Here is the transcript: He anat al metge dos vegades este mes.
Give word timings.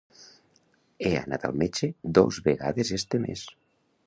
He 1.05 1.11
anat 1.19 1.45
al 1.51 1.55
metge 1.65 1.91
dos 2.19 2.43
vegades 2.51 2.95
este 3.01 3.23
mes. 3.29 3.49